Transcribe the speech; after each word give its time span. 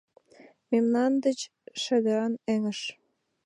Мемнан 0.71 1.11
деч 1.25 1.39
шедыран 1.81 2.33
эҥыж. 2.53 2.79